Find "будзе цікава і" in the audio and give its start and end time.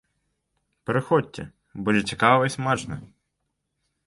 1.85-2.55